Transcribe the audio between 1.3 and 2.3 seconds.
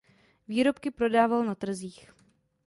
na trzích.